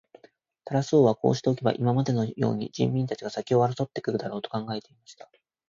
[0.65, 5.29] タラス王はこうしておけば、今までのように人民たちが先を争って来るだろう、と考えていました。